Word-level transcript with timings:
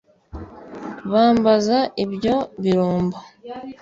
Bambaza 1.11 1.77
ibyo 2.03 2.35
birumbo 2.63 3.17